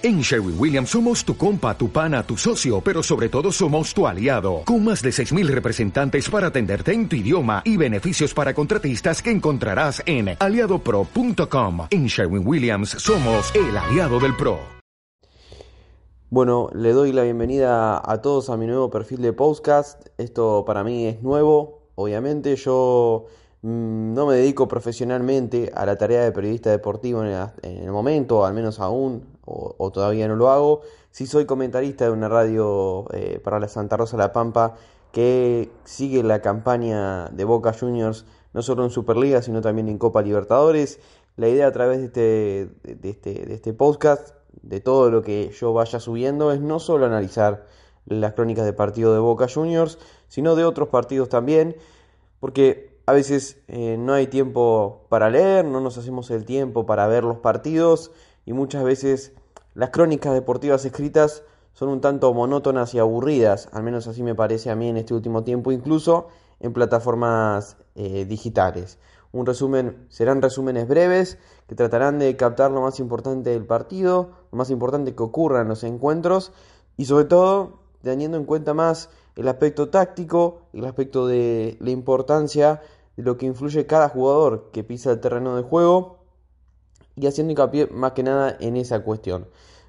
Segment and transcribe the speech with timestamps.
[0.00, 4.06] En Sherwin Williams somos tu compa, tu pana, tu socio, pero sobre todo somos tu
[4.06, 9.20] aliado, con más de 6.000 representantes para atenderte en tu idioma y beneficios para contratistas
[9.20, 11.88] que encontrarás en aliadopro.com.
[11.90, 14.60] En Sherwin Williams somos el aliado del PRO.
[16.30, 20.06] Bueno, le doy la bienvenida a todos a mi nuevo perfil de podcast.
[20.16, 22.54] Esto para mí es nuevo, obviamente.
[22.54, 23.26] Yo
[23.62, 27.32] mm, no me dedico profesionalmente a la tarea de periodista deportivo en
[27.82, 30.82] el, momento, al menos aún, o, todavía no lo hago.
[31.10, 34.74] Sí soy comentarista de una radio eh, para la Santa Rosa La Pampa
[35.12, 40.22] que sigue la campaña de Boca Juniors no solo en Superliga sino también en Copa
[40.22, 41.00] Libertadores.
[41.36, 45.50] La idea a través de este, de este, de este podcast, de todo lo que
[45.58, 47.66] yo vaya subiendo, es no solo analizar
[48.06, 51.76] las crónicas de partido de Boca Juniors, sino de otros partidos también,
[52.40, 57.06] porque a veces eh, no hay tiempo para leer, no nos hacemos el tiempo para
[57.06, 58.10] ver los partidos
[58.44, 59.32] y muchas veces
[59.78, 64.70] las crónicas deportivas escritas son un tanto monótonas y aburridas, al menos así me parece
[64.70, 66.26] a mí en este último tiempo, incluso
[66.58, 68.98] en plataformas eh, digitales.
[69.30, 71.38] Un resumen, serán resúmenes breves
[71.68, 75.68] que tratarán de captar lo más importante del partido, lo más importante que ocurra en
[75.68, 76.50] los encuentros
[76.96, 82.82] y sobre todo teniendo en cuenta más el aspecto táctico, el aspecto de la importancia
[83.16, 86.17] de lo que influye cada jugador que pisa el terreno de juego
[87.20, 89.46] y haciendo hincapié más que nada en esa cuestión.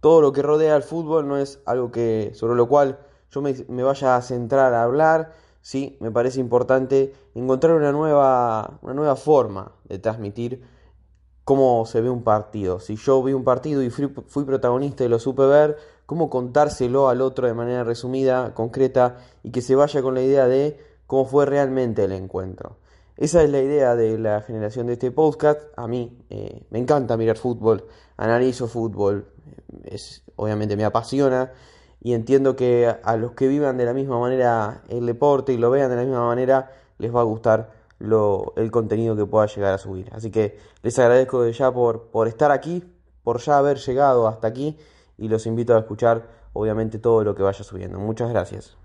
[0.00, 2.98] Todo lo que rodea al fútbol no es algo que sobre lo cual
[3.30, 8.94] yo me, vaya a centrar a hablar, sí, me parece importante encontrar una nueva, una
[8.94, 10.62] nueva forma de transmitir
[11.44, 12.80] cómo se ve un partido.
[12.80, 17.08] Si yo vi un partido y fui, fui, protagonista y lo supe ver, cómo contárselo
[17.08, 21.24] al otro de manera resumida, concreta y que se vaya con la idea de cómo
[21.24, 22.78] fue realmente el encuentro.
[23.16, 25.60] Esa es la idea de la generación de este podcast.
[25.76, 27.86] A mí eh, me encanta mirar fútbol,
[28.16, 29.26] analizo fútbol,
[29.84, 31.52] es, obviamente me apasiona
[32.02, 35.70] y entiendo que a los que vivan de la misma manera el deporte y lo
[35.70, 39.74] vean de la misma manera les va a gustar lo, el contenido que pueda llegar
[39.74, 40.08] a subir.
[40.12, 42.84] Así que les agradezco de ya por, por estar aquí,
[43.22, 44.78] por ya haber llegado hasta aquí
[45.18, 47.98] y los invito a escuchar obviamente todo lo que vaya subiendo.
[47.98, 48.76] Muchas gracias.